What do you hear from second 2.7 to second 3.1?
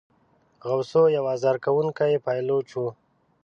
وو.